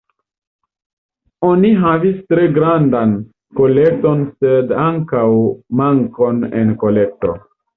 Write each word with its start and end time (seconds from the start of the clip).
Oni 1.49 1.69
havis 1.83 2.15
tre 2.33 2.47
grandan 2.55 3.13
kolekton 3.61 4.25
sed 4.41 4.75
ankaŭ 4.87 5.29
mankon 5.83 6.45
en 6.63 6.75
kolekto. 6.87 7.39